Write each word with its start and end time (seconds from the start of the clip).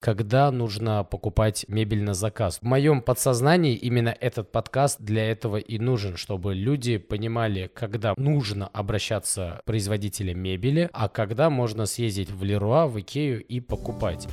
когда 0.00 0.50
нужно 0.50 1.04
покупать 1.04 1.66
мебель 1.68 2.02
на 2.02 2.14
заказ. 2.14 2.58
В 2.58 2.64
моем 2.64 3.02
подсознании 3.02 3.76
именно 3.76 4.08
этот 4.08 4.50
подкаст 4.50 5.00
для 5.00 5.30
этого 5.30 5.58
и 5.58 5.78
нужен, 5.78 6.16
чтобы 6.16 6.54
люди 6.54 6.96
понимали, 6.96 7.70
когда 7.72 8.14
нужно 8.16 8.66
обращаться 8.68 9.60
к 9.60 9.64
производителям 9.66 10.38
мебели, 10.38 10.88
а 10.92 11.08
когда 11.08 11.50
можно 11.50 11.86
съездить 11.86 12.30
в 12.30 12.42
Леруа, 12.42 12.86
в 12.86 12.98
Икею 12.98 13.44
и 13.44 13.60
покупать. 13.60 14.26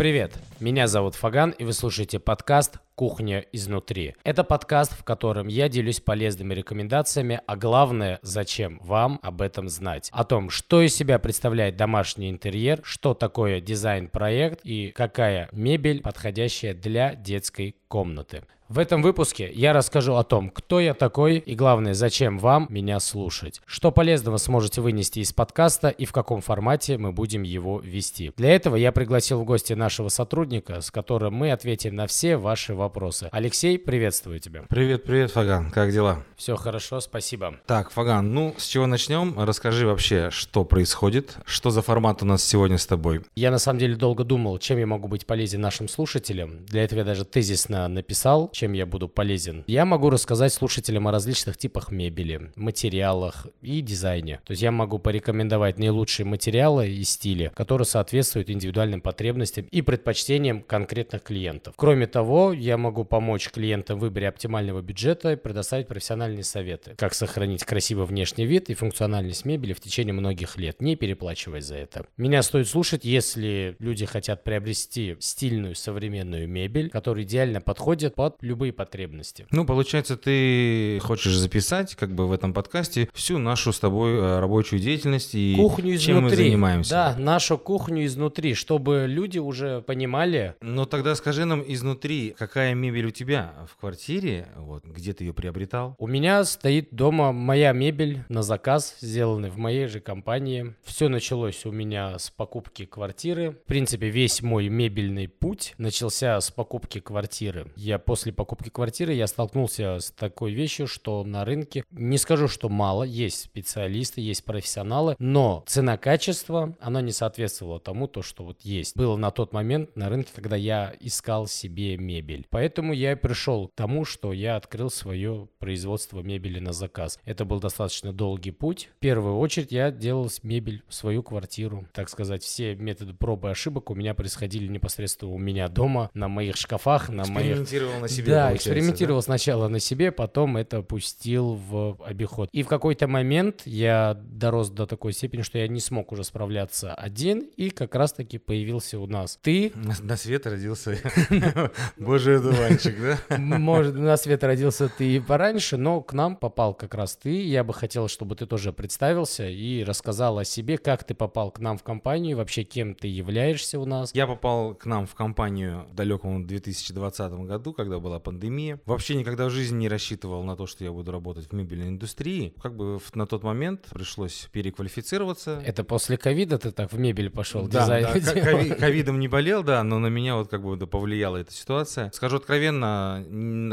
Привет, 0.00 0.32
меня 0.60 0.86
зовут 0.86 1.14
Фаган, 1.14 1.50
и 1.50 1.64
вы 1.64 1.72
слушаете 1.72 2.18
подкаст 2.18 2.78
«Кухня 2.94 3.44
изнутри». 3.52 4.14
Это 4.24 4.44
подкаст, 4.44 4.92
в 4.92 5.04
котором 5.04 5.48
я 5.48 5.68
делюсь 5.68 6.00
полезными 6.00 6.52
рекомендациями, 6.52 7.40
а 7.46 7.56
главное, 7.56 8.18
зачем 8.22 8.78
вам 8.82 9.18
об 9.22 9.40
этом 9.40 9.68
знать. 9.68 10.10
О 10.12 10.24
том, 10.24 10.50
что 10.50 10.82
из 10.82 10.94
себя 10.94 11.18
представляет 11.18 11.76
домашний 11.76 12.28
интерьер, 12.28 12.80
что 12.82 13.14
такое 13.14 13.60
дизайн-проект 13.60 14.60
и 14.64 14.90
какая 14.90 15.48
мебель 15.52 16.02
подходящая 16.02 16.74
для 16.74 17.14
детской 17.14 17.76
комнаты. 17.88 18.42
В 18.70 18.78
этом 18.78 19.02
выпуске 19.02 19.50
я 19.52 19.72
расскажу 19.72 20.14
о 20.14 20.22
том, 20.22 20.48
кто 20.48 20.78
я 20.78 20.94
такой 20.94 21.38
и 21.38 21.56
главное, 21.56 21.92
зачем 21.92 22.38
вам 22.38 22.68
меня 22.70 23.00
слушать. 23.00 23.60
Что 23.66 23.90
полезного 23.90 24.36
сможете 24.36 24.80
вынести 24.80 25.18
из 25.18 25.32
подкаста 25.32 25.88
и 25.88 26.04
в 26.04 26.12
каком 26.12 26.40
формате 26.40 26.96
мы 26.96 27.10
будем 27.10 27.42
его 27.42 27.80
вести. 27.80 28.32
Для 28.36 28.54
этого 28.54 28.76
я 28.76 28.92
пригласил 28.92 29.40
в 29.40 29.44
гости 29.44 29.72
нашего 29.72 30.08
сотрудника, 30.08 30.49
с 30.50 30.90
которым 30.90 31.34
мы 31.34 31.52
ответим 31.52 31.94
на 31.94 32.06
все 32.06 32.36
ваши 32.36 32.74
вопросы. 32.74 33.28
Алексей, 33.30 33.78
приветствую 33.78 34.40
тебя. 34.40 34.64
Привет, 34.68 35.04
привет, 35.04 35.30
Фаган. 35.30 35.70
Как 35.70 35.92
дела? 35.92 36.24
Все 36.36 36.56
хорошо, 36.56 37.00
спасибо. 37.00 37.54
Так, 37.66 37.90
Фаган, 37.92 38.34
ну 38.34 38.54
с 38.58 38.66
чего 38.66 38.86
начнем? 38.86 39.38
Расскажи 39.38 39.86
вообще, 39.86 40.30
что 40.30 40.64
происходит, 40.64 41.36
что 41.44 41.70
за 41.70 41.82
формат 41.82 42.22
у 42.22 42.26
нас 42.26 42.42
сегодня 42.42 42.78
с 42.78 42.86
тобой. 42.86 43.20
Я 43.36 43.52
на 43.52 43.58
самом 43.58 43.78
деле 43.78 43.94
долго 43.94 44.24
думал, 44.24 44.58
чем 44.58 44.78
я 44.78 44.86
могу 44.86 45.06
быть 45.06 45.24
полезен 45.24 45.60
нашим 45.60 45.88
слушателям. 45.88 46.66
Для 46.66 46.82
этого 46.82 47.00
я 47.00 47.04
даже 47.04 47.24
тезисно 47.24 47.86
написал, 47.86 48.50
чем 48.52 48.72
я 48.72 48.86
буду 48.86 49.08
полезен. 49.08 49.62
Я 49.68 49.84
могу 49.84 50.10
рассказать 50.10 50.52
слушателям 50.52 51.06
о 51.06 51.12
различных 51.12 51.56
типах 51.56 51.92
мебели, 51.92 52.50
материалах 52.56 53.46
и 53.62 53.80
дизайне. 53.82 54.40
То 54.44 54.50
есть 54.50 54.62
я 54.62 54.72
могу 54.72 54.98
порекомендовать 54.98 55.78
наилучшие 55.78 56.26
материалы 56.26 56.88
и 56.88 57.04
стили, 57.04 57.52
которые 57.54 57.86
соответствуют 57.86 58.50
индивидуальным 58.50 59.00
потребностям 59.00 59.66
и 59.70 59.82
предпочтениям 59.82 60.39
конкретных 60.66 61.22
клиентов. 61.22 61.74
Кроме 61.76 62.06
того, 62.06 62.52
я 62.52 62.76
могу 62.76 63.04
помочь 63.04 63.50
клиентам 63.50 63.98
в 63.98 64.02
выборе 64.02 64.28
оптимального 64.28 64.80
бюджета 64.80 65.32
и 65.32 65.36
предоставить 65.36 65.88
профессиональные 65.88 66.44
советы, 66.44 66.94
как 66.96 67.14
сохранить 67.14 67.64
красивый 67.64 68.06
внешний 68.06 68.46
вид 68.46 68.70
и 68.70 68.74
функциональность 68.74 69.44
мебели 69.44 69.72
в 69.72 69.80
течение 69.80 70.12
многих 70.12 70.56
лет, 70.56 70.80
не 70.80 70.96
переплачивая 70.96 71.60
за 71.60 71.76
это. 71.76 72.06
Меня 72.16 72.42
стоит 72.42 72.68
слушать, 72.68 73.04
если 73.04 73.76
люди 73.78 74.06
хотят 74.06 74.44
приобрести 74.44 75.16
стильную 75.20 75.74
современную 75.74 76.48
мебель, 76.48 76.90
которая 76.90 77.24
идеально 77.24 77.60
подходит 77.60 78.14
под 78.14 78.36
любые 78.40 78.72
потребности. 78.72 79.46
Ну, 79.50 79.64
получается, 79.64 80.16
ты 80.16 80.98
хочешь 81.00 81.34
записать, 81.34 81.94
как 81.94 82.14
бы 82.14 82.26
в 82.26 82.32
этом 82.32 82.52
подкасте, 82.52 83.08
всю 83.14 83.38
нашу 83.38 83.72
с 83.72 83.78
тобой 83.80 84.12
э, 84.14 84.40
рабочую 84.40 84.80
деятельность 84.80 85.34
и 85.34 85.54
кухню 85.56 85.98
чем 85.98 86.16
мы 86.16 86.28
изнутри. 86.28 86.44
занимаемся. 86.46 86.90
Да, 86.90 87.16
нашу 87.18 87.58
кухню 87.58 88.04
изнутри, 88.06 88.54
чтобы 88.54 89.06
люди 89.08 89.38
уже 89.38 89.82
понимали, 89.82 90.29
Но 90.60 90.86
тогда 90.86 91.14
скажи 91.14 91.44
нам 91.44 91.62
изнутри, 91.66 92.34
какая 92.38 92.74
мебель 92.74 93.06
у 93.06 93.10
тебя 93.10 93.54
в 93.70 93.76
квартире, 93.76 94.48
вот, 94.56 94.84
где 94.84 95.12
ты 95.12 95.24
ее 95.24 95.32
приобретал? 95.32 95.94
У 95.98 96.06
меня 96.06 96.44
стоит 96.44 96.88
дома 96.92 97.32
моя 97.32 97.72
мебель 97.72 98.24
на 98.28 98.42
заказ, 98.42 98.96
сделанный 99.00 99.50
в 99.50 99.56
моей 99.56 99.86
же 99.86 100.00
компании. 100.00 100.74
Все 100.84 101.08
началось 101.08 101.64
у 101.66 101.72
меня 101.72 102.18
с 102.18 102.30
покупки 102.30 102.84
квартиры. 102.84 103.52
В 103.52 103.66
принципе, 103.66 104.08
весь 104.08 104.42
мой 104.42 104.68
мебельный 104.68 105.28
путь 105.28 105.74
начался 105.78 106.40
с 106.40 106.50
покупки 106.50 107.00
квартиры. 107.00 107.72
Я 107.76 107.98
после 107.98 108.32
покупки 108.32 108.68
квартиры 108.68 109.12
я 109.14 109.26
столкнулся 109.26 109.98
с 109.98 110.10
такой 110.10 110.52
вещью, 110.52 110.86
что 110.86 111.24
на 111.24 111.44
рынке, 111.44 111.84
не 111.90 112.18
скажу, 112.18 112.48
что 112.48 112.68
мало, 112.68 113.02
есть 113.02 113.42
специалисты, 113.42 114.20
есть 114.20 114.44
профессионалы, 114.44 115.16
но 115.18 115.64
цена-качество, 115.66 116.76
она 116.80 117.00
не 117.00 117.12
соответствовала 117.12 117.80
тому, 117.80 118.06
то, 118.06 118.22
что 118.22 118.44
вот 118.44 118.60
есть. 118.62 118.96
Было 118.96 119.16
на 119.16 119.30
тот 119.30 119.52
момент 119.52 119.96
на 119.96 120.08
рынке, 120.08 120.19
когда 120.34 120.56
я 120.56 120.94
искал 121.00 121.46
себе 121.46 121.96
мебель. 121.96 122.46
Поэтому 122.50 122.92
я 122.92 123.12
и 123.12 123.14
пришел 123.14 123.68
к 123.68 123.74
тому, 123.74 124.04
что 124.04 124.32
я 124.32 124.56
открыл 124.56 124.90
свое 124.90 125.48
производство 125.58 126.20
мебели 126.20 126.58
на 126.58 126.72
заказ. 126.72 127.18
Это 127.24 127.44
был 127.44 127.60
достаточно 127.60 128.12
долгий 128.12 128.50
путь. 128.50 128.90
В 128.96 129.00
первую 129.00 129.38
очередь 129.38 129.72
я 129.72 129.90
делал 129.90 130.30
мебель 130.42 130.82
в 130.88 130.94
свою 130.94 131.22
квартиру. 131.22 131.86
Так 131.92 132.08
сказать, 132.08 132.42
все 132.42 132.74
методы 132.74 133.14
пробы 133.14 133.48
и 133.48 133.50
ошибок 133.52 133.90
у 133.90 133.94
меня 133.94 134.14
происходили 134.14 134.66
непосредственно 134.66 135.32
у 135.32 135.38
меня 135.38 135.68
дома, 135.68 136.10
на 136.14 136.28
моих 136.28 136.56
шкафах, 136.56 137.08
на 137.08 137.24
моих 137.26 137.60
Экспериментировал 137.62 138.00
на 138.00 138.08
себе, 138.08 138.26
да, 138.26 138.54
экспериментировал 138.54 139.22
сначала 139.22 139.68
на 139.68 139.80
себе, 139.80 140.12
потом 140.12 140.56
это 140.56 140.82
пустил 140.82 141.54
в 141.54 141.98
обиход. 142.04 142.48
И 142.52 142.62
в 142.62 142.68
какой-то 142.68 143.06
момент 143.06 143.62
я 143.64 144.14
дорос 144.14 144.70
до 144.70 144.86
такой 144.86 145.12
степени, 145.12 145.42
что 145.42 145.58
я 145.58 145.68
не 145.68 145.80
смог 145.80 146.12
уже 146.12 146.24
справляться 146.24 146.94
один, 146.94 147.40
и 147.56 147.70
как 147.70 147.94
раз-таки 147.94 148.38
появился 148.38 148.98
у 148.98 149.06
нас 149.06 149.38
ты. 149.40 149.72
На, 150.02 150.16
свет 150.16 150.46
родился 150.46 150.98
божий 151.96 152.38
одуванчик, 152.38 152.96
да? 153.00 153.38
Может, 153.38 153.94
на 153.94 154.16
свет 154.16 154.44
родился 154.44 154.88
ты 154.88 155.16
и 155.16 155.20
пораньше, 155.20 155.76
но 155.76 156.00
к 156.00 156.12
нам 156.12 156.36
попал 156.36 156.74
как 156.74 156.94
раз 156.94 157.16
ты. 157.16 157.42
Я 157.42 157.64
бы 157.64 157.72
хотел, 157.74 158.08
чтобы 158.08 158.36
ты 158.36 158.46
тоже 158.46 158.72
представился 158.72 159.48
и 159.48 159.84
рассказал 159.84 160.38
о 160.38 160.44
себе, 160.44 160.78
как 160.78 161.04
ты 161.04 161.14
попал 161.14 161.50
к 161.50 161.60
нам 161.60 161.78
в 161.78 161.82
компанию, 161.82 162.36
вообще 162.36 162.64
кем 162.64 162.94
ты 162.94 163.08
являешься 163.08 163.78
у 163.78 163.86
нас. 163.86 164.14
Я 164.14 164.26
попал 164.26 164.74
к 164.74 164.86
нам 164.86 165.06
в 165.06 165.14
компанию 165.14 165.86
в 165.90 165.94
далеком 165.94 166.46
2020 166.46 167.32
году, 167.32 167.72
когда 167.72 167.98
была 167.98 168.18
пандемия. 168.20 168.80
Вообще 168.86 169.14
никогда 169.14 169.46
в 169.46 169.50
жизни 169.50 169.80
не 169.80 169.88
рассчитывал 169.88 170.44
на 170.44 170.56
то, 170.56 170.66
что 170.66 170.84
я 170.84 170.92
буду 170.92 171.12
работать 171.12 171.48
в 171.50 171.52
мебельной 171.52 171.88
индустрии. 171.88 172.54
Как 172.62 172.76
бы 172.76 173.00
на 173.14 173.26
тот 173.26 173.42
момент 173.42 173.86
пришлось 173.92 174.48
переквалифицироваться. 174.52 175.62
Это 175.64 175.84
после 175.84 176.16
ковида 176.16 176.58
ты 176.58 176.70
так 176.70 176.92
в 176.92 176.98
мебель 176.98 177.30
пошел, 177.30 177.66
Да, 177.66 177.82
дизайн 177.82 178.68
да, 178.68 178.74
ковидом 178.74 179.18
не 179.18 179.28
болел, 179.28 179.62
да, 179.62 179.82
но 179.90 179.98
на 179.98 180.06
меня 180.06 180.36
вот 180.36 180.48
как 180.48 180.62
бы 180.62 180.78
повлияла 180.86 181.38
эта 181.38 181.52
ситуация. 181.52 182.12
Скажу 182.14 182.36
откровенно, 182.36 183.24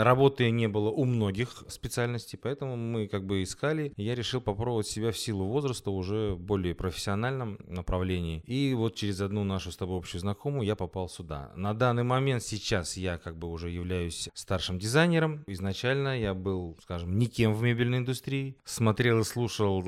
работы 0.03 0.49
не 0.49 0.67
было 0.67 0.89
у 0.89 1.05
многих 1.05 1.63
специальностей, 1.67 2.39
поэтому 2.41 2.75
мы 2.75 3.07
как 3.07 3.23
бы 3.23 3.43
искали. 3.43 3.93
Я 3.97 4.15
решил 4.15 4.41
попробовать 4.41 4.87
себя 4.87 5.11
в 5.11 5.17
силу 5.17 5.45
возраста 5.45 5.91
уже 5.91 6.33
в 6.33 6.39
более 6.39 6.73
профессиональном 6.73 7.59
направлении. 7.67 8.41
И 8.47 8.73
вот 8.73 8.95
через 8.95 9.21
одну 9.21 9.43
нашу 9.43 9.71
с 9.71 9.77
тобой 9.77 9.99
общую 9.99 10.19
знакомую 10.19 10.65
я 10.65 10.75
попал 10.75 11.07
сюда. 11.07 11.51
На 11.55 11.75
данный 11.75 12.03
момент 12.03 12.41
сейчас 12.41 12.97
я 12.97 13.19
как 13.19 13.37
бы 13.37 13.47
уже 13.47 13.69
являюсь 13.69 14.27
старшим 14.33 14.79
дизайнером. 14.79 15.43
Изначально 15.45 16.19
я 16.19 16.33
был, 16.33 16.77
скажем, 16.81 17.19
никем 17.19 17.53
в 17.53 17.61
мебельной 17.61 17.99
индустрии. 17.99 18.57
Смотрел 18.65 19.19
и 19.19 19.23
слушал 19.23 19.83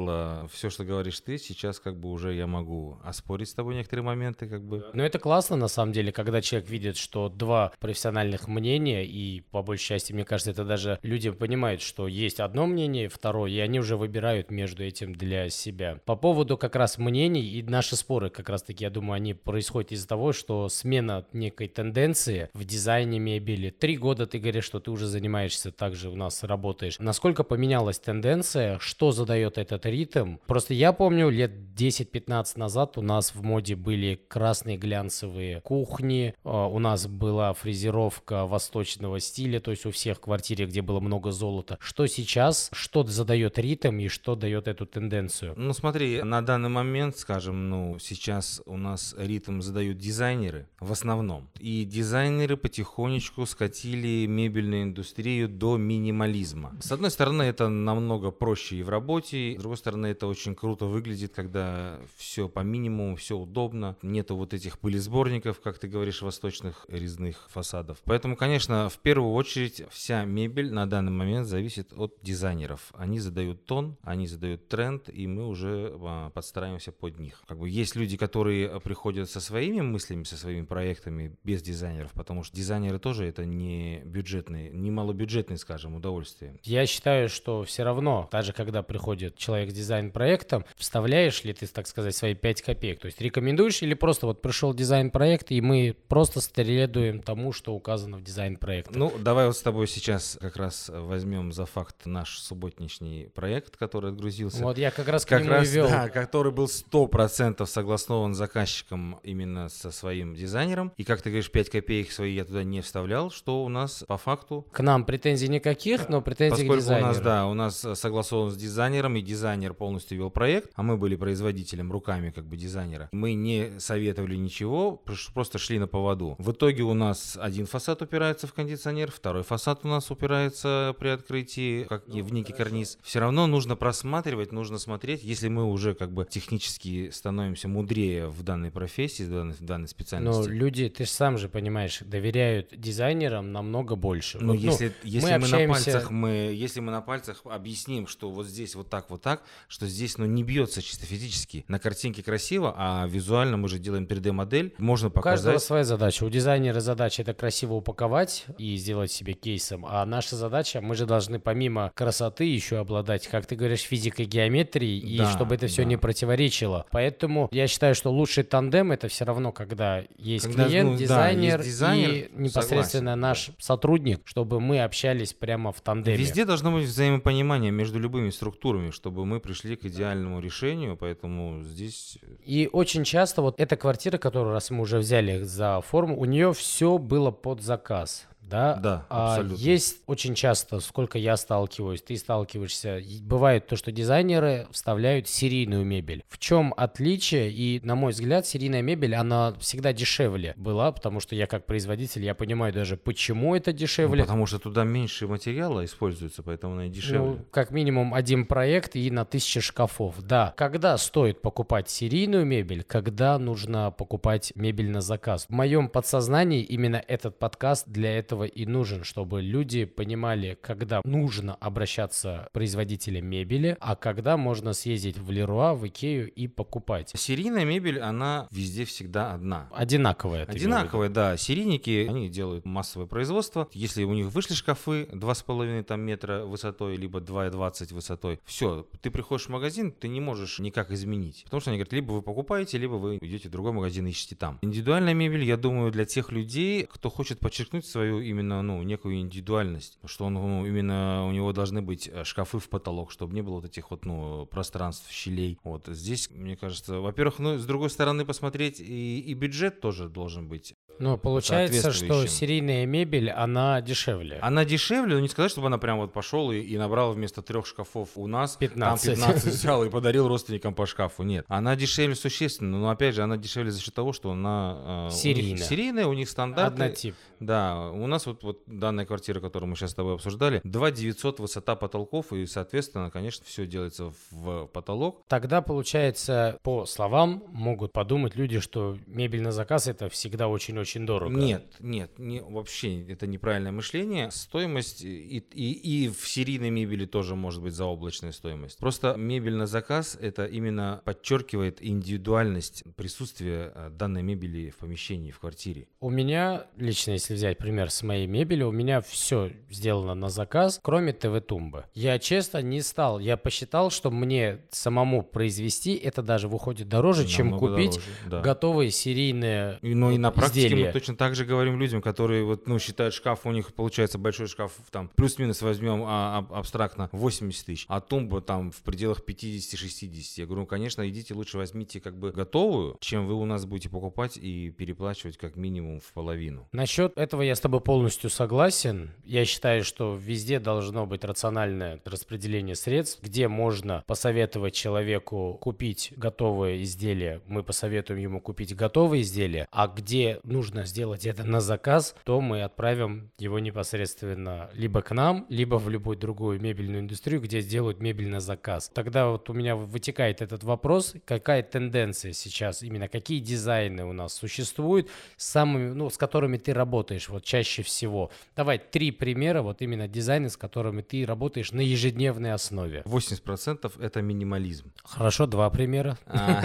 все, 0.52 0.70
что 0.70 0.84
говоришь 0.84 1.20
ты. 1.22 1.40
Сейчас 1.40 1.80
как 1.80 2.00
бы 2.00 2.12
уже 2.12 2.36
я 2.36 2.46
могу 2.46 3.00
оспорить 3.04 3.50
с 3.50 3.56
тобой 3.56 3.74
некоторые 3.74 4.06
моменты, 4.06 4.48
как 4.48 4.64
бы. 4.64 4.92
Ну, 4.94 5.02
это 5.02 5.18
классно, 5.18 5.56
на 5.56 5.68
самом 5.68 5.92
деле, 5.92 6.12
когда 6.24 6.42
человек 6.42 6.70
видит, 6.70 6.98
что 6.98 7.30
два 7.30 7.72
профессиональных 7.80 8.48
мнения, 8.48 9.06
и 9.06 9.42
по 9.52 9.62
большей 9.62 9.86
части, 9.86 10.14
мне 10.14 10.26
кажется, 10.26 10.52
это 10.52 10.66
даже 10.66 11.00
люди 11.04 11.30
понимают, 11.30 11.82
что 11.82 12.08
есть 12.08 12.40
одно 12.40 12.66
мнение, 12.68 13.10
второе, 13.10 13.52
и 13.52 13.60
они 13.60 13.80
уже 13.80 13.98
выбирают 13.98 14.52
между 14.52 14.84
этим 14.84 15.14
для 15.14 15.50
себя. 15.50 16.00
По 16.06 16.16
поводу 16.16 16.58
как 16.58 16.76
раз 16.76 16.98
мнений 16.98 17.42
и 17.42 17.64
наши 17.64 17.96
споры, 17.96 18.30
как 18.30 18.50
раз-таки, 18.50 18.84
я 18.84 18.90
думаю, 18.90 19.14
они 19.14 19.34
происходят 19.34 19.92
из-за 19.92 20.08
того, 20.08 20.34
что 20.34 20.70
смена 20.70 21.26
некой 21.34 21.68
тенденции 21.68 22.50
в 22.54 22.66
дизайне 22.66 23.20
мебели. 23.20 23.70
Три 23.70 23.98
года 23.98 24.26
ты 24.26 24.40
говоришь, 24.40 24.66
что 24.66 24.80
ты 24.80 24.92
уже 24.92 25.08
занимаешься, 25.08 25.72
также 25.72 26.10
у 26.10 26.16
нас 26.16 26.44
работаешь. 26.44 26.98
Насколько 27.00 27.44
поменялась 27.44 28.00
тенденция, 28.00 28.80
что 28.80 29.12
задает 29.12 29.58
этот 29.58 29.86
ритм? 29.86 30.38
Просто 30.48 30.74
я 30.74 30.94
помню, 30.94 31.30
лет 31.30 31.52
10-15 31.78 32.60
назад 32.60 32.98
у 32.98 33.02
нас 33.02 33.34
в 33.34 33.42
моде 33.42 33.76
были 33.76 34.20
красные 34.28 34.78
глянцевые 34.78 35.62
кухни, 35.62 36.09
кухни, 36.10 36.34
а, 36.44 36.68
у 36.68 36.80
нас 36.80 37.08
была 37.08 37.54
фрезеровка 37.54 38.46
восточного 38.46 39.20
стиля, 39.20 39.60
то 39.60 39.72
есть 39.72 39.86
у 39.86 39.92
всех 39.92 40.20
квартире, 40.20 40.66
где 40.66 40.82
было 40.82 41.00
много 41.00 41.32
золота. 41.32 41.78
Что 41.80 42.08
сейчас, 42.08 42.70
что 42.74 43.04
задает 43.04 43.60
ритм 43.60 44.00
и 44.00 44.08
что 44.08 44.36
дает 44.36 44.68
эту 44.68 44.86
тенденцию? 44.86 45.54
Ну 45.56 45.74
смотри, 45.74 46.22
на 46.24 46.42
данный 46.42 46.70
момент, 46.70 47.18
скажем, 47.18 47.70
ну 47.70 47.98
сейчас 48.00 48.62
у 48.66 48.78
нас 48.78 49.16
ритм 49.18 49.62
задают 49.62 49.98
дизайнеры 49.98 50.68
в 50.80 50.92
основном. 50.92 51.50
И 51.60 51.86
дизайнеры 51.86 52.58
потихонечку 52.58 53.46
скатили 53.46 54.26
мебельную 54.26 54.84
индустрию 54.84 55.48
до 55.48 55.78
минимализма. 55.78 56.72
С 56.82 56.92
одной 56.92 57.12
стороны, 57.12 57.44
это 57.44 57.70
намного 57.70 58.32
проще 58.32 58.78
и 58.78 58.84
в 58.84 58.90
работе, 58.90 59.56
с 59.58 59.62
другой 59.62 59.78
стороны, 59.78 60.08
это 60.08 60.28
очень 60.28 60.56
круто 60.56 60.86
выглядит, 60.86 61.34
когда 61.34 62.00
все 62.18 62.48
по 62.50 62.62
минимуму, 62.62 63.16
все 63.16 63.38
удобно, 63.38 63.96
нету 64.02 64.36
вот 64.36 64.54
этих 64.54 64.80
пылесборников, 64.80 65.60
как 65.62 65.78
ты 65.80 65.88
говоришь, 65.88 65.99
восточных 66.22 66.86
резных 66.88 67.50
фасадов. 67.50 67.98
Поэтому, 68.06 68.36
конечно, 68.36 68.90
в 68.90 69.00
первую 69.00 69.34
очередь 69.34 69.84
вся 69.92 70.26
мебель 70.26 70.72
на 70.72 70.90
данный 70.90 71.12
момент 71.12 71.48
зависит 71.48 71.94
от 71.94 72.18
дизайнеров. 72.22 72.92
Они 72.94 73.20
задают 73.20 73.66
тон, 73.66 73.98
они 74.04 74.28
задают 74.28 74.68
тренд, 74.68 75.10
и 75.10 75.28
мы 75.28 75.48
уже 75.48 75.94
а, 76.02 76.30
подстраиваемся 76.30 76.92
под 76.92 77.20
них. 77.20 77.44
Как 77.48 77.60
бы 77.60 77.70
есть 77.70 77.96
люди, 77.96 78.18
которые 78.18 78.80
приходят 78.82 79.30
со 79.30 79.40
своими 79.40 79.82
мыслями, 79.82 80.24
со 80.24 80.38
своими 80.38 80.66
проектами 80.66 81.36
без 81.44 81.62
дизайнеров, 81.62 82.12
потому 82.14 82.44
что 82.44 82.56
дизайнеры 82.56 83.00
тоже 83.00 83.26
это 83.26 83.46
не 83.46 84.02
бюджетные, 84.06 84.70
не 84.72 84.92
малобюджетные, 84.92 85.58
скажем, 85.58 85.96
удовольствия. 85.96 86.56
Я 86.64 86.86
считаю, 86.86 87.30
что 87.30 87.64
все 87.64 87.84
равно, 87.84 88.28
даже 88.32 88.54
когда 88.54 88.84
приходит 88.84 89.38
человек 89.38 89.72
с 89.72 89.74
дизайн-проектом, 89.74 90.66
вставляешь 90.76 91.44
ли 91.44 91.54
ты, 91.54 91.68
так 91.68 91.88
сказать, 91.88 92.16
свои 92.16 92.34
5 92.34 92.62
копеек? 92.62 93.00
То 93.00 93.06
есть 93.08 93.22
рекомендуешь 93.22 93.82
или 93.82 93.94
просто 93.94 94.26
вот 94.26 94.42
пришел 94.42 94.74
дизайн-проект, 94.74 95.52
и 95.52 95.62
мы 95.62 95.89
просто 95.94 96.42
следуем 96.42 97.22
тому, 97.22 97.52
что 97.54 97.74
указано 97.74 98.18
в 98.18 98.24
дизайн-проекте? 98.24 98.98
Ну, 98.98 99.14
давай 99.20 99.48
вот 99.48 99.58
с 99.58 99.62
тобой 99.62 99.88
сейчас 99.88 100.38
как 100.40 100.56
раз 100.58 100.90
возьмем 100.94 101.52
за 101.52 101.66
факт 101.66 102.06
наш 102.06 102.40
субботничный 102.40 103.30
проект, 103.34 103.78
который 103.78 104.12
отгрузился. 104.12 104.64
Вот 104.64 104.78
я 104.78 104.92
как 104.92 105.08
раз 105.08 105.26
к 105.26 105.30
как 105.30 105.42
нему 105.44 105.52
раз, 105.52 105.68
и 105.68 105.76
вел. 105.76 105.88
да, 105.88 106.10
который 106.10 106.52
был 106.52 106.66
100% 106.66 107.66
согласован 107.66 108.34
заказчиком 108.34 109.20
именно 109.24 109.70
со 109.70 109.92
своим 109.92 110.36
дизайнером. 110.36 110.92
И 110.98 111.04
как 111.04 111.22
ты 111.22 111.30
говоришь, 111.30 111.52
5 111.52 111.70
копеек 111.70 112.12
свои 112.12 112.34
я 112.34 112.46
туда 112.46 112.64
не 112.64 112.82
вставлял, 112.82 113.32
что 113.32 113.64
у 113.64 113.70
нас 113.70 114.04
по 114.08 114.18
факту 114.18 114.66
К 114.72 114.82
нам 114.82 115.06
претензий 115.06 115.48
никаких, 115.48 116.10
но 116.10 116.22
претензий 116.22 116.66
к 116.66 116.68
Поскольку 116.68 116.74
у 116.74 116.78
дизайнеру. 116.78 117.08
нас, 117.08 117.20
да, 117.20 117.48
у 117.48 117.54
нас 117.54 117.86
э, 117.86 117.96
согласован 117.96 118.52
с 118.52 118.58
дизайнером, 118.58 119.16
и 119.16 119.22
дизайнер 119.22 119.74
полностью 119.74 120.18
вел 120.18 120.30
проект, 120.30 120.72
а 120.76 120.84
мы 120.84 120.98
были 120.98 121.16
производителем 121.16 121.92
руками 121.92 122.32
как 122.32 122.46
бы 122.46 122.58
дизайнера. 122.58 123.10
Мы 123.12 123.34
не 123.34 123.80
советовали 123.80 124.36
ничего, 124.36 125.02
просто 125.34 125.58
шли 125.58 125.79
на 125.80 125.88
поводу. 125.88 126.36
В 126.38 126.52
итоге 126.52 126.84
у 126.84 126.94
нас 126.94 127.38
один 127.42 127.66
фасад 127.66 128.02
упирается 128.02 128.48
в 128.48 128.54
кондиционер, 128.54 129.12
второй 129.12 129.44
фасад 129.44 129.80
у 129.84 129.88
нас 129.88 130.12
упирается 130.12 130.96
при 131.00 131.08
открытии 131.10 131.84
как 131.86 132.08
и 132.08 132.22
в 132.22 132.32
некий 132.34 132.54
карниз. 132.54 132.98
Все 133.02 133.20
равно 133.20 133.48
нужно 133.48 133.76
просматривать, 133.76 134.52
нужно 134.52 134.78
смотреть, 134.78 135.24
если 135.24 135.48
мы 135.50 135.66
уже 135.66 135.94
как 135.96 136.12
бы 136.14 136.26
технически 136.26 137.10
становимся 137.10 137.68
мудрее 137.68 138.28
в 138.28 138.44
данной 138.44 138.72
профессии, 138.72 139.24
в 139.24 139.30
данной, 139.32 139.54
в 139.54 139.62
данной 139.62 139.82
Но 139.84 139.88
специальности. 139.88 140.50
люди, 140.50 140.90
ты 140.90 141.06
же 141.06 141.10
сам 141.10 141.38
же 141.38 141.50
понимаешь, 141.50 142.00
доверяют 142.02 142.70
дизайнерам 142.76 143.52
намного 143.52 143.96
больше. 143.96 144.38
Ну, 144.40 144.54
Вот, 144.54 144.60
если, 144.62 144.94
если 145.04 145.26
мы, 145.26 145.38
на 145.40 145.46
общаемся- 145.46 145.92
пальцах, 145.92 146.12
мы, 146.12 146.30
если 146.54 146.80
мы 146.80 146.92
на 146.92 147.02
пальцах 147.02 147.42
объясним, 147.46 148.08
что 148.08 148.30
вот 148.30 148.46
здесь 148.48 148.76
вот 148.76 148.90
так, 148.90 149.10
вот 149.10 149.22
так, 149.22 149.44
что 149.68 149.88
здесь, 149.88 150.18
ну, 150.18 150.26
не 150.26 150.44
бьется 150.44 150.82
чисто 150.82 151.06
физически. 151.06 151.66
На 151.68 151.80
картинке 151.80 152.24
красиво, 152.24 152.74
а 152.78 153.08
визуально 153.08 153.58
мы 153.58 153.68
же 153.70 153.80
делаем 153.80 154.06
3D-модель, 154.06 154.74
можно 154.78 155.08
У 155.08 155.12
каждого 155.12 155.54
показать. 155.54 155.62
Своя 155.70 155.84
задача. 155.84 156.24
У 156.24 156.30
дизайнера 156.30 156.80
задача 156.80 157.22
это 157.22 157.36
красиво 157.36 157.76
упаковать 157.76 158.46
и 158.58 158.76
сделать 158.76 159.12
себе 159.12 159.34
кейсом, 159.34 159.86
а 159.88 160.04
наша 160.04 160.36
задача, 160.36 160.82
мы 160.82 160.96
же 160.96 161.06
должны 161.06 161.38
помимо 161.40 161.92
красоты 161.94 162.46
еще 162.46 162.80
обладать, 162.80 163.28
как 163.28 163.46
ты 163.46 163.56
говоришь, 163.56 163.82
физикой, 163.82 164.26
геометрией, 164.26 164.98
и 164.98 165.20
Да, 165.20 165.30
чтобы 165.30 165.54
это 165.54 165.68
все 165.68 165.84
да. 165.84 165.90
не 165.90 165.98
противоречило. 165.98 166.88
Поэтому 166.90 167.50
я 167.52 167.68
считаю, 167.68 167.94
что 167.94 168.12
лучший 168.12 168.46
тандем 168.46 168.92
это 168.92 169.10
все 169.10 169.26
равно, 169.26 169.52
когда 169.52 170.04
есть 170.18 170.46
Когда, 170.46 170.66
клиент, 170.66 170.90
ну, 170.90 170.94
да, 170.94 171.04
дизайнер, 171.04 171.58
есть 171.60 171.70
дизайнер, 171.70 172.10
и 172.10 172.30
непосредственно 172.34 173.12
согласен, 173.12 173.20
наш 173.20 173.52
сотрудник, 173.60 174.22
чтобы 174.26 174.60
мы 174.60 174.82
общались 174.82 175.34
прямо 175.34 175.72
в 175.72 175.82
тандеме. 175.82 176.18
Везде 176.18 176.46
должно 176.46 176.72
быть 176.72 176.86
взаимопонимание 176.86 177.70
между 177.70 178.00
любыми 178.00 178.32
структурами, 178.32 178.90
чтобы 178.90 179.24
мы 179.24 179.40
пришли 179.40 179.76
к 179.76 179.86
идеальному 179.86 180.40
решению, 180.40 180.98
поэтому 180.98 181.62
здесь... 181.62 182.18
И 182.44 182.68
очень 182.72 183.04
часто 183.04 183.44
вот 183.44 183.60
эта 183.60 183.76
квартира, 183.76 184.18
которую 184.18 184.54
раз 184.54 184.72
мы 184.72 184.82
уже 184.82 184.98
взяли 184.98 185.44
за 185.44 185.59
форму, 185.82 186.18
у 186.18 186.26
нее 186.26 186.54
все 186.54 186.98
было 186.98 187.32
под 187.32 187.62
заказ. 187.62 188.28
Да, 188.50 188.76
Да, 188.76 189.06
А 189.10 189.34
абсолютно. 189.36 189.62
есть 189.64 190.02
очень 190.08 190.36
часто, 190.36 190.80
сколько 190.80 191.18
я 191.18 191.38
сталкиваюсь, 191.38 192.02
ты 192.02 192.18
сталкиваешься, 192.18 193.02
бывает 193.22 193.68
то, 193.68 193.76
что 193.76 193.92
дизайнеры 193.92 194.68
вставляют 194.72 195.28
серийную 195.28 195.86
мебель. 195.86 196.24
В 196.28 196.38
чем 196.38 196.74
отличие? 196.76 197.52
И, 197.52 197.80
на 197.84 197.96
мой 197.96 198.12
взгляд, 198.12 198.48
серийная 198.48 198.82
мебель, 198.82 199.16
она 199.16 199.54
всегда 199.60 199.94
дешевле 199.94 200.54
была, 200.58 200.92
потому 200.92 201.20
что 201.20 201.36
я 201.36 201.46
как 201.48 201.66
производитель, 201.66 202.24
я 202.26 202.34
понимаю 202.36 202.74
даже, 202.74 202.98
почему 202.98 203.56
это 203.56 203.72
Ну, 203.72 203.78
дешевле. 203.78 204.24
потому 204.24 204.46
что 204.46 204.60
туда 204.60 204.84
меньше 204.84 205.28
материала 205.28 205.86
используется, 205.86 206.44
поэтому 206.44 206.74
она 206.74 206.86
и 206.88 206.90
дешевле. 206.90 207.20
Ну, 207.20 207.46
как 207.52 207.72
минимум 207.72 208.14
один 208.14 208.46
проект 208.46 208.96
и 208.96 209.12
на 209.12 209.26
тысячи 209.26 209.60
шкафов. 209.60 210.16
Да. 210.24 210.54
Когда 210.58 210.98
стоит 210.98 211.42
покупать 211.42 211.90
серийную 211.90 212.46
мебель, 212.46 212.84
когда 212.84 213.38
нужно 213.38 213.92
покупать 213.92 214.52
мебель 214.56 214.90
на 214.90 215.02
заказ? 215.02 215.46
В 215.48 215.52
моем 215.54 215.90
подсознании 215.90 216.62
именно 216.64 217.04
этот 217.08 217.38
подкаст 217.38 217.88
для 217.88 218.18
этого 218.18 218.39
и 218.46 218.66
нужен, 218.66 219.04
чтобы 219.04 219.42
люди 219.42 219.86
понимали, 219.86 220.58
когда 220.62 221.02
нужно 221.04 221.56
обращаться 221.56 222.48
к 222.50 222.54
производителям 222.54 223.26
мебели, 223.26 223.78
а 223.80 223.96
когда 223.96 224.38
можно 224.38 224.74
съездить 224.74 225.18
в 225.18 225.32
Леруа, 225.32 225.74
в 225.74 225.88
Икею 225.88 226.32
и 226.32 226.48
покупать. 226.48 227.12
Серийная 227.16 227.66
мебель, 227.66 228.00
она 228.00 228.48
везде 228.52 228.86
всегда 228.86 229.34
одна. 229.34 229.70
Одинаковая. 229.74 230.46
Одинаковые, 230.46 231.10
да. 231.10 231.38
Серийники, 231.38 232.08
они 232.10 232.30
делают 232.30 232.66
массовое 232.66 233.08
производство. 233.08 233.68
Если 233.74 234.04
у 234.04 234.14
них 234.14 234.28
вышли 234.28 234.54
шкафы 234.54 235.08
2,5 235.12 235.84
там, 235.84 236.02
метра 236.02 236.46
высотой, 236.46 236.96
либо 236.96 237.20
2,20 237.20 237.94
высотой, 237.94 238.40
все, 238.46 238.88
ты 239.02 239.12
приходишь 239.12 239.48
в 239.48 239.50
магазин, 239.50 239.92
ты 239.92 240.08
не 240.08 240.22
можешь 240.22 240.60
никак 240.60 240.92
изменить. 240.92 241.44
Потому 241.46 241.62
что 241.62 241.72
они 241.72 241.78
говорят, 241.78 241.94
либо 241.94 242.12
вы 242.12 242.22
покупаете, 242.22 242.78
либо 242.78 242.94
вы 242.94 243.18
идете 243.18 243.50
в 243.50 243.52
другой 243.52 243.72
магазин 243.72 244.08
и 244.08 244.10
ищете 244.10 244.36
там. 244.36 244.60
Индивидуальная 244.62 245.14
мебель, 245.14 245.44
я 245.44 245.58
думаю, 245.58 245.92
для 245.92 246.06
тех 246.06 246.32
людей, 246.32 246.86
кто 246.86 247.10
хочет 247.10 247.40
подчеркнуть 247.40 247.86
свою 247.86 248.22
именно, 248.30 248.62
ну, 248.62 248.82
некую 248.84 249.20
индивидуальность, 249.20 249.98
что 250.06 250.26
он, 250.26 250.36
ну, 250.36 250.66
именно 250.66 251.26
у 251.28 251.32
него 251.32 251.52
должны 251.54 251.82
быть 251.82 252.10
э, 252.12 252.24
шкафы 252.24 252.60
в 252.60 252.70
потолок, 252.70 253.12
чтобы 253.12 253.34
не 253.34 253.42
было 253.42 253.56
вот 253.56 253.66
этих 253.66 253.92
вот, 253.92 254.06
ну, 254.06 254.46
пространств, 254.46 255.12
щелей. 255.12 255.58
Вот 255.64 255.88
здесь, 255.88 256.30
мне 256.32 256.56
кажется, 256.56 257.00
во-первых, 257.00 257.40
ну, 257.40 257.58
с 257.58 257.66
другой 257.66 257.90
стороны 257.90 258.26
посмотреть 258.26 258.80
и, 258.80 259.20
и 259.20 259.34
бюджет 259.34 259.82
тоже 259.82 260.10
должен 260.10 260.48
быть 260.48 260.76
Но 261.00 261.18
получается, 261.18 261.92
что 261.92 262.28
серийная 262.28 262.86
мебель, 262.86 263.30
она 263.30 263.82
дешевле. 263.82 264.40
Она 264.42 264.66
дешевле, 264.66 265.16
но 265.16 265.20
не 265.20 265.28
сказать, 265.28 265.52
чтобы 265.52 265.68
она 265.68 265.78
прям 265.78 265.98
вот 266.00 266.14
пошел 266.14 266.52
и, 266.52 266.60
и 266.60 266.78
набрал 266.78 267.14
вместо 267.14 267.42
трех 267.42 267.66
шкафов 267.66 268.10
у 268.16 268.28
нас 268.28 268.56
15. 268.58 269.20
там 269.20 269.34
15 269.34 269.46
взял 269.54 269.84
и 269.84 269.90
подарил 269.90 270.28
родственникам 270.28 270.74
по 270.74 270.86
шкафу. 270.86 271.24
Нет, 271.24 271.46
она 271.48 271.76
дешевле 271.76 272.16
существенно, 272.16 272.78
но 272.80 272.90
опять 272.90 273.16
же 273.16 273.24
она 273.24 273.38
дешевле 273.38 273.72
за 273.72 273.82
счет 273.82 273.94
того, 273.94 274.14
что 274.14 274.32
она 274.32 274.78
э, 274.78 275.02
у 275.02 275.06
них 275.06 275.14
Серийная. 275.14 275.64
серийная, 275.64 276.08
у 276.08 276.14
них 276.14 276.30
стандарты. 276.30 276.74
Однотип. 276.84 277.16
Да, 277.40 277.90
у 277.92 278.08
нас 278.08 278.26
вот, 278.26 278.44
вот 278.44 278.64
данная 278.68 279.06
квартира, 279.06 279.40
которую 279.40 279.70
мы 279.70 279.76
сейчас 279.76 279.92
с 279.92 279.96
тобой 279.96 280.16
обсуждали, 280.16 280.62
2 280.64 280.92
900 280.92 281.40
высота 281.40 281.76
потолков, 281.76 282.34
и, 282.34 282.46
соответственно, 282.46 283.10
конечно, 283.10 283.46
все 283.46 283.66
делается 283.66 284.14
в 284.32 284.68
потолок. 284.68 285.24
Тогда, 285.28 285.62
получается, 285.62 286.60
по 286.64 286.86
словам, 286.86 287.44
могут 287.50 287.94
подумать 287.94 288.36
люди, 288.36 288.60
что 288.60 288.98
мебель 289.08 289.42
на 289.42 289.52
заказ 289.52 289.88
это 289.88 290.10
всегда 290.10 290.48
очень-очень 290.48 291.06
дорого. 291.06 291.36
Нет, 291.36 291.66
нет, 291.80 292.18
не, 292.18 292.42
вообще 292.42 293.02
это 293.08 293.28
неправильное 293.28 293.72
мышление. 293.72 294.32
Стоимость 294.32 295.04
и, 295.04 295.38
и, 295.38 295.72
и 295.72 296.10
в 296.10 296.28
серийной 296.28 296.70
мебели 296.70 297.06
тоже 297.06 297.36
может 297.36 297.62
быть 297.62 297.74
заоблачная 297.74 298.32
стоимость. 298.32 298.78
Просто 298.78 299.16
мебель 299.16 299.56
на 299.56 299.68
заказ 299.68 300.18
это 300.20 300.46
именно 300.46 301.02
подчеркивает 301.06 301.84
индивидуальность 301.84 302.84
присутствия 302.96 303.72
э, 303.74 303.90
данной 303.92 304.22
мебели 304.22 304.70
в 304.70 304.78
помещении, 304.78 305.32
в 305.32 305.40
квартире. 305.40 305.88
У 306.00 306.10
меня, 306.10 306.68
лично, 306.78 307.12
если 307.12 307.29
взять 307.34 307.58
пример 307.58 307.90
с 307.92 308.04
моей 308.04 308.28
мебелью. 308.28 308.70
У 308.70 308.72
меня 308.72 309.02
все 309.02 309.52
сделано 309.70 310.14
на 310.16 310.30
заказ, 310.30 310.80
кроме 310.82 311.14
ТВ-тумбы. 311.14 311.86
Я 311.94 312.20
честно 312.20 312.62
не 312.62 312.82
стал. 312.82 313.20
Я 313.20 313.38
посчитал, 313.38 313.90
что 313.92 314.12
мне 314.12 314.60
самому 314.72 315.24
произвести 315.24 315.96
это 315.96 316.22
даже 316.22 316.48
выходит 316.48 316.88
дороже, 316.90 317.28
чем 317.28 317.52
Намного 317.52 317.76
купить 317.76 317.92
дороже, 317.92 318.08
да. 318.28 318.42
готовые 318.42 318.92
серийные 318.92 319.80
ну 319.82 320.12
и 320.12 320.18
на 320.18 320.32
практике 320.32 320.68
изделия. 320.68 320.86
мы 320.88 320.92
точно 320.94 321.16
так 321.16 321.36
же 321.36 321.46
говорим 321.46 321.80
людям, 321.80 322.02
которые 322.02 322.44
вот, 322.44 322.68
ну, 322.68 322.80
считают 322.80 323.14
шкаф, 323.14 323.46
у 323.46 323.52
них 323.52 323.74
получается 323.74 324.18
большой 324.18 324.48
шкаф, 324.48 324.74
там, 324.92 325.10
плюс-минус 325.16 325.62
возьмем 325.62 326.04
а, 326.06 326.38
аб- 326.40 326.54
абстрактно 326.54 327.10
80 327.12 327.66
тысяч, 327.66 327.86
а 327.88 328.00
тумба 328.02 328.42
там 328.42 328.72
в 328.72 328.82
пределах 328.82 329.22
50-60. 329.28 330.34
Я 330.38 330.46
говорю, 330.46 330.62
ну, 330.62 330.68
конечно, 330.68 331.08
идите 331.10 331.34
лучше 331.34 331.58
возьмите 331.58 332.00
как 332.00 332.18
бы 332.18 332.32
готовую, 332.32 332.98
чем 333.00 333.28
вы 333.28 333.34
у 333.36 333.46
нас 333.46 333.66
будете 333.66 333.90
покупать 333.90 334.38
и 334.38 334.70
переплачивать 334.72 335.38
как 335.38 335.56
минимум 335.56 336.00
в 336.00 336.12
половину. 336.14 336.68
Насчет 336.72 337.18
этого 337.20 337.42
я 337.42 337.54
с 337.54 337.60
тобой 337.60 337.82
полностью 337.82 338.30
согласен. 338.30 339.12
Я 339.26 339.44
считаю, 339.44 339.84
что 339.84 340.16
везде 340.16 340.60
должно 340.60 341.06
быть 341.06 341.26
рациональное 341.26 342.00
распределение 342.06 342.76
средств, 342.76 343.22
где 343.22 343.48
можно 343.48 344.04
посоветовать 344.08 344.74
человеку 344.74 345.58
купить 345.60 346.14
готовое 346.16 346.82
изделие, 346.82 347.42
мы 347.46 347.64
посоветуем 347.64 348.22
ему 348.22 348.40
купить 348.40 348.74
готовые 348.76 349.24
изделия, 349.24 349.68
а 349.72 349.88
где 349.88 350.40
нужно 350.44 350.86
сделать 350.86 351.26
это 351.26 351.44
на 351.44 351.60
заказ, 351.60 352.16
то 352.24 352.40
мы 352.40 352.64
отправим 352.64 353.32
его 353.38 353.60
непосредственно 353.60 354.70
либо 354.74 355.02
к 355.02 355.12
нам, 355.12 355.46
либо 355.50 355.76
в 355.76 355.90
любую 355.90 356.18
другую 356.18 356.62
мебельную 356.62 357.02
индустрию, 357.02 357.42
где 357.42 357.60
сделают 357.60 358.00
мебель 358.00 358.30
на 358.30 358.40
заказ. 358.40 358.90
Тогда 358.94 359.28
вот 359.28 359.50
у 359.50 359.54
меня 359.54 359.76
вытекает 359.76 360.42
этот 360.42 360.64
вопрос, 360.64 361.16
какая 361.26 361.64
тенденция 361.64 362.32
сейчас, 362.32 362.82
именно 362.82 363.10
какие 363.10 363.40
дизайны 363.40 364.06
у 364.06 364.14
нас 364.14 364.34
существуют, 364.34 365.10
самыми, 365.36 365.90
ну, 365.90 366.10
с 366.10 366.18
которыми 366.18 366.58
ты 366.58 366.74
работаешь 366.74 367.09
вот 367.30 367.44
чаще 367.44 367.84
всего. 367.84 368.30
Давай 368.56 368.78
три 368.78 369.12
примера, 369.12 369.62
вот 369.62 369.82
именно 369.82 370.08
дизайны, 370.08 370.50
с 370.50 370.58
которыми 370.58 371.02
ты 371.02 371.26
работаешь 371.26 371.72
на 371.72 371.82
ежедневной 371.82 372.54
основе. 372.54 373.02
80% 373.06 374.02
это 374.02 374.22
минимализм. 374.22 374.92
Хорошо, 375.04 375.48
два 375.48 375.70
примера. 375.70 376.18
А, 376.26 376.64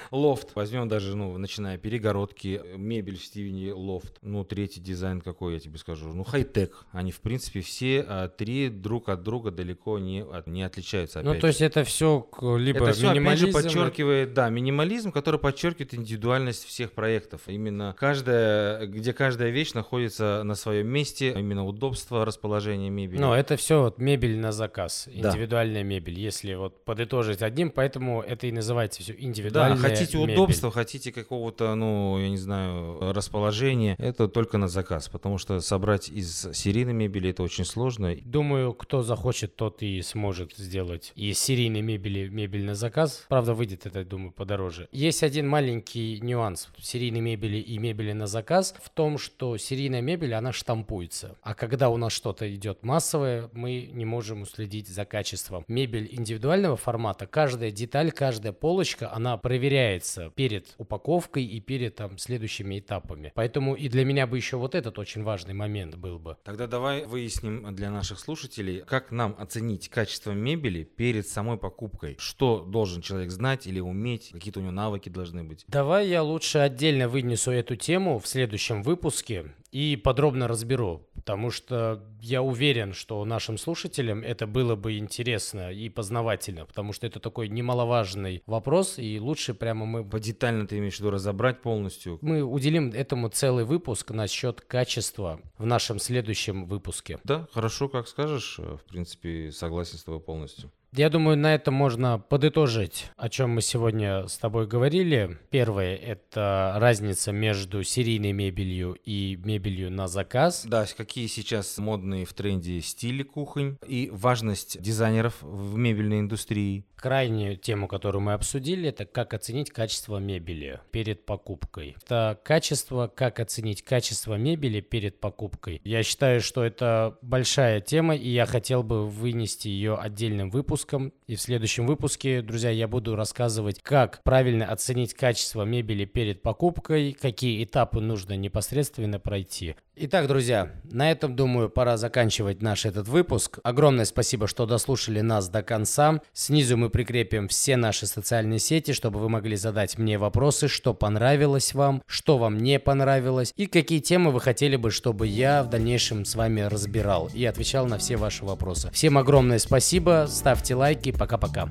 Лофт. 0.10 0.54
Возьмем 0.54 0.88
даже, 0.88 1.16
ну, 1.16 1.36
начиная 1.38 1.78
перегородки, 1.78 2.60
мебель 2.76 3.18
в 3.18 3.24
стиле 3.24 3.72
лофт. 3.72 4.18
Ну, 4.22 4.44
третий 4.44 4.80
дизайн 4.80 5.20
какой, 5.20 5.54
я 5.54 5.60
тебе 5.60 5.78
скажу. 5.78 6.12
Ну, 6.12 6.24
хай-тек. 6.24 6.84
Они, 6.92 7.12
в 7.12 7.20
принципе, 7.20 7.60
все 7.60 8.04
а, 8.06 8.28
три 8.28 8.68
друг 8.68 9.08
от 9.08 9.22
друга 9.22 9.50
далеко 9.50 9.98
не, 9.98 10.24
не 10.46 10.62
отличаются. 10.62 11.22
Ну, 11.22 11.38
то 11.38 11.46
есть 11.46 11.60
это 11.60 11.84
все 11.84 12.28
либо 12.40 12.84
это 12.84 12.92
все, 12.92 13.10
опять 13.10 13.38
же, 13.38 13.46
минимализм, 13.46 13.52
подчеркивает, 13.52 14.34
да, 14.34 14.48
минимализм, 14.48 15.12
который 15.12 15.40
подчеркивает 15.40 15.94
индивидуальность 15.94 16.64
всех 16.64 16.92
проектов. 16.92 17.42
Именно 17.46 17.94
каждая, 17.98 18.86
где 18.86 19.12
каждая 19.12 19.50
вещь 19.50 19.67
находится 19.74 20.42
на 20.44 20.54
своем 20.54 20.88
месте, 20.88 21.34
именно 21.36 21.64
удобство 21.66 22.24
расположения 22.24 22.90
мебели. 22.90 23.20
Ну, 23.20 23.32
это 23.32 23.56
все 23.56 23.82
вот 23.82 23.98
мебель 23.98 24.38
на 24.38 24.52
заказ, 24.52 25.08
Да. 25.14 25.30
индивидуальная 25.30 25.82
мебель. 25.82 26.18
Если 26.18 26.54
вот 26.54 26.84
подытожить 26.84 27.42
одним, 27.42 27.70
поэтому 27.70 28.22
это 28.22 28.46
и 28.46 28.52
называется 28.52 29.02
все 29.02 29.12
Да, 29.12 29.18
индивидуальная 29.22 29.76
хотите 29.78 30.18
мебель. 30.18 30.34
удобства, 30.34 30.70
хотите 30.70 31.12
какого-то, 31.12 31.74
ну, 31.74 32.18
я 32.18 32.28
не 32.30 32.36
знаю, 32.38 33.12
расположения, 33.12 33.94
это 33.98 34.28
только 34.28 34.58
на 34.58 34.68
заказ, 34.68 35.08
потому 35.08 35.38
что 35.38 35.60
собрать 35.60 36.08
из 36.08 36.48
серийной 36.54 36.92
мебели 36.94 37.30
это 37.30 37.42
очень 37.42 37.64
сложно. 37.64 38.16
Думаю, 38.24 38.72
кто 38.72 39.02
захочет, 39.02 39.54
тот 39.56 39.82
и 39.82 40.00
сможет 40.02 40.54
сделать 40.56 41.12
из 41.14 41.38
серийной 41.38 41.82
мебели 41.82 42.28
мебель 42.28 42.64
на 42.64 42.74
заказ. 42.74 43.26
Правда, 43.28 43.54
выйдет 43.54 43.86
это, 43.86 44.04
думаю, 44.04 44.32
подороже. 44.32 44.88
Есть 44.92 45.22
один 45.22 45.46
маленький 45.48 46.20
нюанс 46.22 46.68
серийной 46.80 47.20
мебели 47.20 47.58
и 47.58 47.78
мебели 47.78 48.12
на 48.12 48.26
заказ 48.26 48.74
в 48.82 48.88
том, 48.88 49.18
что 49.18 49.56
серийная 49.58 50.00
мебель, 50.00 50.34
она 50.34 50.52
штампуется. 50.52 51.36
А 51.42 51.54
когда 51.54 51.88
у 51.88 51.96
нас 51.96 52.12
что-то 52.12 52.52
идет 52.54 52.82
массовое, 52.82 53.50
мы 53.52 53.90
не 53.92 54.04
можем 54.04 54.42
уследить 54.42 54.88
за 54.88 55.04
качеством. 55.04 55.64
Мебель 55.68 56.08
индивидуального 56.10 56.76
формата, 56.76 57.26
каждая 57.26 57.70
деталь, 57.70 58.12
каждая 58.12 58.52
полочка, 58.52 59.12
она 59.12 59.36
проверяется 59.36 60.30
перед 60.34 60.74
упаковкой 60.78 61.44
и 61.44 61.60
перед 61.60 61.96
там 61.96 62.18
следующими 62.18 62.78
этапами. 62.78 63.32
Поэтому 63.34 63.74
и 63.74 63.88
для 63.88 64.04
меня 64.04 64.26
бы 64.26 64.36
еще 64.36 64.56
вот 64.56 64.74
этот 64.74 64.98
очень 64.98 65.22
важный 65.22 65.54
момент 65.54 65.96
был 65.96 66.18
бы. 66.18 66.36
Тогда 66.44 66.66
давай 66.66 67.04
выясним 67.04 67.74
для 67.74 67.90
наших 67.90 68.18
слушателей, 68.18 68.82
как 68.86 69.10
нам 69.10 69.34
оценить 69.38 69.88
качество 69.88 70.32
мебели 70.32 70.84
перед 70.84 71.26
самой 71.26 71.58
покупкой. 71.58 72.16
Что 72.18 72.60
должен 72.60 73.02
человек 73.02 73.30
знать 73.30 73.66
или 73.66 73.80
уметь, 73.80 74.30
какие-то 74.32 74.60
у 74.60 74.62
него 74.62 74.72
навыки 74.72 75.08
должны 75.08 75.44
быть. 75.44 75.64
Давай 75.68 76.08
я 76.08 76.22
лучше 76.22 76.58
отдельно 76.58 77.08
вынесу 77.08 77.50
эту 77.50 77.76
тему 77.76 78.18
в 78.18 78.26
следующем 78.26 78.82
выпуске 78.82 79.47
и 79.70 79.96
подробно 79.96 80.48
разберу, 80.48 81.06
потому 81.14 81.50
что 81.50 82.02
я 82.22 82.40
уверен, 82.42 82.94
что 82.94 83.22
нашим 83.24 83.58
слушателям 83.58 84.22
это 84.22 84.46
было 84.46 84.76
бы 84.76 84.96
интересно 84.96 85.70
и 85.70 85.88
познавательно, 85.90 86.64
потому 86.64 86.92
что 86.94 87.06
это 87.06 87.20
такой 87.20 87.48
немаловажный 87.48 88.42
вопрос, 88.46 88.98
и 88.98 89.20
лучше 89.20 89.52
прямо 89.54 89.84
мы 89.84 90.04
По 90.08 90.18
детально 90.18 90.66
ты 90.66 90.78
имеешь 90.78 90.96
в 90.96 91.00
виду 91.00 91.10
разобрать 91.10 91.60
полностью. 91.60 92.18
мы 92.22 92.42
уделим 92.42 92.90
этому 92.90 93.28
целый 93.28 93.64
выпуск 93.64 94.10
насчет 94.10 94.60
качества 94.62 95.40
в 95.58 95.66
нашем 95.66 95.98
следующем 95.98 96.64
выпуске. 96.66 97.18
Да, 97.24 97.46
хорошо, 97.52 97.88
как 97.88 98.08
скажешь. 98.08 98.56
Э, 98.58 98.76
В 98.78 98.84
принципе, 98.90 99.52
согласен 99.52 99.98
с 99.98 100.04
тобой 100.04 100.20
полностью. 100.20 100.70
Я 100.92 101.10
думаю, 101.10 101.36
на 101.36 101.54
этом 101.54 101.74
можно 101.74 102.18
подытожить, 102.18 103.10
о 103.18 103.28
чем 103.28 103.50
мы 103.50 103.60
сегодня 103.60 104.26
с 104.26 104.38
тобой 104.38 104.66
говорили. 104.66 105.38
Первое– 105.50 105.96
это 105.96 106.76
разница 106.78 107.30
между 107.30 107.82
серийной 107.82 108.32
мебелью 108.32 108.96
и 109.04 109.38
мебелью 109.44 109.90
на 109.90 110.08
заказ. 110.08 110.64
Да, 110.66 110.86
какие 110.96 111.26
сейчас 111.26 111.76
модные 111.76 112.24
в 112.24 112.32
тренде 112.32 112.80
стили 112.80 113.22
кухонь 113.22 113.76
и 113.86 114.08
важность 114.10 114.80
дизайнеров 114.80 115.42
в 115.42 115.76
мебельной 115.76 116.20
индустрии. 116.20 116.84
Крайнюю 116.96 117.56
тему, 117.56 117.86
которую 117.86 118.22
мы 118.22 118.32
обсудили, 118.32 118.88
это 118.88 119.04
как 119.04 119.32
оценить 119.32 119.70
качество 119.70 120.18
мебели 120.18 120.80
перед 120.90 121.24
покупкой. 121.24 121.94
Это 122.02 122.40
качество, 122.42 123.06
как 123.06 123.38
оценить 123.38 123.82
качество 123.82 124.34
мебели 124.34 124.80
перед 124.80 125.20
покупкой. 125.20 125.80
Я 125.84 126.02
считаю, 126.02 126.40
что 126.40 126.64
это 126.64 127.16
большая 127.22 127.80
тема, 127.80 128.16
и 128.16 128.28
я 128.28 128.46
хотел 128.46 128.82
бы 128.82 129.06
вынести 129.06 129.68
ее 129.68 129.94
отдельным 129.94 130.50
выпуском. 130.78 131.12
И 131.26 131.34
в 131.34 131.40
следующем 131.40 131.86
выпуске, 131.86 132.42
друзья, 132.42 132.70
я 132.70 132.86
буду 132.86 133.16
рассказывать, 133.16 133.82
как 133.82 134.22
правильно 134.22 134.66
оценить 134.66 135.14
качество 135.14 135.62
мебели 135.62 136.04
перед 136.04 136.42
покупкой, 136.42 137.16
какие 137.20 137.64
этапы 137.64 138.00
нужно 138.00 138.36
непосредственно 138.36 139.18
пройти. 139.18 139.74
Итак, 140.00 140.28
друзья, 140.28 140.70
на 140.84 141.10
этом, 141.10 141.34
думаю, 141.34 141.68
пора 141.70 141.96
заканчивать 141.96 142.62
наш 142.62 142.86
этот 142.86 143.08
выпуск. 143.08 143.58
Огромное 143.64 144.04
спасибо, 144.04 144.46
что 144.46 144.64
дослушали 144.64 145.22
нас 145.22 145.48
до 145.48 145.62
конца. 145.62 146.20
Снизу 146.32 146.76
мы 146.76 146.88
прикрепим 146.88 147.48
все 147.48 147.76
наши 147.76 148.06
социальные 148.06 148.60
сети, 148.60 148.92
чтобы 148.92 149.18
вы 149.18 149.28
могли 149.28 149.56
задать 149.56 149.98
мне 149.98 150.16
вопросы, 150.16 150.68
что 150.68 150.94
понравилось 150.94 151.74
вам, 151.74 152.02
что 152.06 152.38
вам 152.38 152.58
не 152.58 152.78
понравилось 152.78 153.52
и 153.56 153.66
какие 153.66 153.98
темы 153.98 154.30
вы 154.30 154.40
хотели 154.40 154.76
бы, 154.76 154.92
чтобы 154.92 155.26
я 155.26 155.64
в 155.64 155.68
дальнейшем 155.68 156.24
с 156.24 156.36
вами 156.36 156.60
разбирал 156.60 157.28
и 157.34 157.44
отвечал 157.44 157.86
на 157.86 157.98
все 157.98 158.16
ваши 158.16 158.44
вопросы. 158.44 158.90
Всем 158.92 159.18
огромное 159.18 159.58
спасибо, 159.58 160.26
ставьте 160.28 160.76
лайки, 160.76 161.10
пока-пока. 161.10 161.68